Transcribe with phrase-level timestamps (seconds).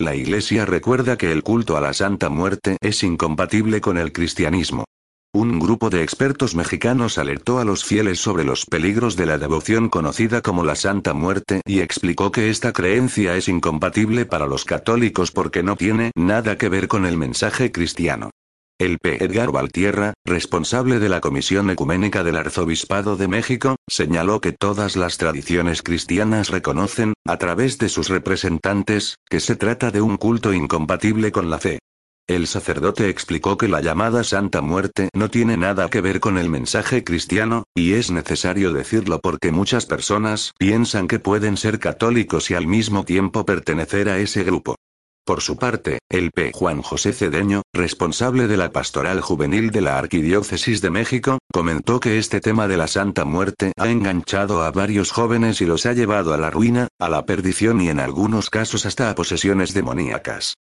[0.00, 4.84] La Iglesia recuerda que el culto a la Santa Muerte es incompatible con el cristianismo.
[5.34, 9.88] Un grupo de expertos mexicanos alertó a los fieles sobre los peligros de la devoción
[9.88, 15.32] conocida como la Santa Muerte y explicó que esta creencia es incompatible para los católicos
[15.32, 18.30] porque no tiene nada que ver con el mensaje cristiano.
[18.80, 19.24] El P.
[19.24, 25.18] Edgar Valtierra, responsable de la Comisión Ecuménica del Arzobispado de México, señaló que todas las
[25.18, 31.32] tradiciones cristianas reconocen, a través de sus representantes, que se trata de un culto incompatible
[31.32, 31.80] con la fe.
[32.28, 36.48] El sacerdote explicó que la llamada Santa Muerte no tiene nada que ver con el
[36.48, 42.54] mensaje cristiano, y es necesario decirlo porque muchas personas piensan que pueden ser católicos y
[42.54, 44.76] al mismo tiempo pertenecer a ese grupo.
[45.28, 46.52] Por su parte, el P.
[46.54, 52.16] Juan José Cedeño, responsable de la pastoral juvenil de la Arquidiócesis de México, comentó que
[52.16, 56.32] este tema de la Santa Muerte ha enganchado a varios jóvenes y los ha llevado
[56.32, 60.54] a la ruina, a la perdición y en algunos casos hasta a posesiones demoníacas.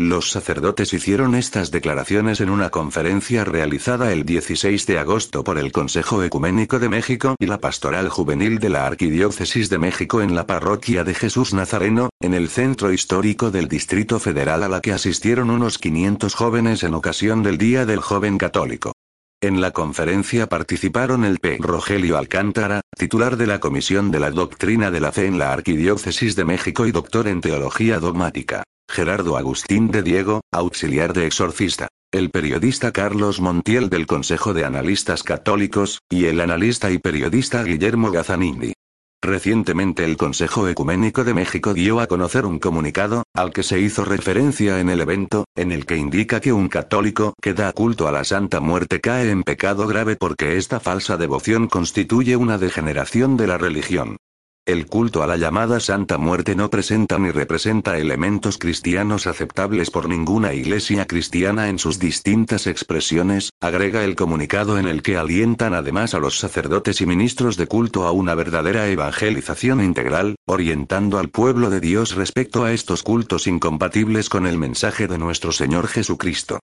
[0.00, 5.70] Los sacerdotes hicieron estas declaraciones en una conferencia realizada el 16 de agosto por el
[5.70, 10.48] Consejo Ecuménico de México y la Pastoral Juvenil de la Arquidiócesis de México en la
[10.48, 15.48] parroquia de Jesús Nazareno, en el centro histórico del Distrito Federal a la que asistieron
[15.48, 18.94] unos 500 jóvenes en ocasión del Día del Joven Católico.
[19.40, 21.58] En la conferencia participaron el P.
[21.60, 26.34] Rogelio Alcántara, titular de la Comisión de la Doctrina de la Fe en la Arquidiócesis
[26.34, 28.64] de México y doctor en Teología Dogmática.
[28.94, 35.24] Gerardo Agustín de Diego, auxiliar de exorcista, el periodista Carlos Montiel del Consejo de Analistas
[35.24, 38.72] Católicos, y el analista y periodista Guillermo Gazanindi.
[39.20, 44.04] Recientemente el Consejo Ecuménico de México dio a conocer un comunicado, al que se hizo
[44.04, 48.12] referencia en el evento, en el que indica que un católico que da culto a
[48.12, 53.48] la Santa Muerte cae en pecado grave porque esta falsa devoción constituye una degeneración de
[53.48, 54.18] la religión.
[54.66, 60.08] El culto a la llamada Santa Muerte no presenta ni representa elementos cristianos aceptables por
[60.08, 66.14] ninguna iglesia cristiana en sus distintas expresiones, agrega el comunicado en el que alientan además
[66.14, 71.68] a los sacerdotes y ministros de culto a una verdadera evangelización integral, orientando al pueblo
[71.68, 76.60] de Dios respecto a estos cultos incompatibles con el mensaje de nuestro Señor Jesucristo.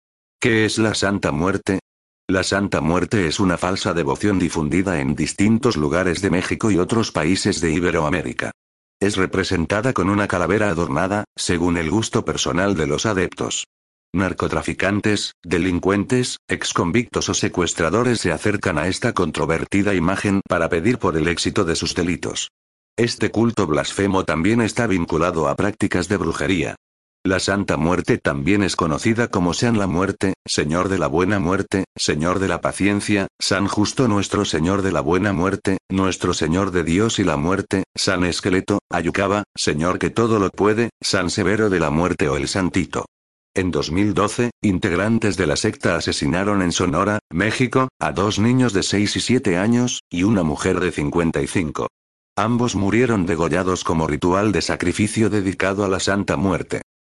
[0.41, 1.79] ¿Qué es la Santa Muerte?
[2.27, 7.13] La Santa Muerte es una falsa devoción difundida en distintos lugares de México y otros
[7.13, 8.51] países de Iberoamérica.
[8.99, 13.67] Es representada con una calavera adornada, según el gusto personal de los adeptos.
[14.15, 21.29] Narcotraficantes, delincuentes, exconvictos o secuestradores se acercan a esta controvertida imagen para pedir por el
[21.29, 22.49] éxito de sus delitos.
[22.97, 26.77] Este culto blasfemo también está vinculado a prácticas de brujería.
[27.27, 31.85] La Santa Muerte también es conocida como San la Muerte, Señor de la Buena Muerte,
[31.97, 36.85] Señor de la Paciencia, San Justo nuestro Señor de la Buena Muerte, Nuestro Señor de
[36.85, 41.81] Dios y la Muerte, San Esqueleto, Ayucaba, Señor que todo lo puede, San Severo de
[41.81, 43.07] la Muerte o el Santito.
[43.55, 49.17] En 2012, integrantes de la secta asesinaron en Sonora, México, a dos niños de 6
[49.17, 51.89] y 7 años, y una mujer de 55.
[52.37, 56.83] Ambos murieron degollados como ritual de sacrificio dedicado a la Santa Muerte.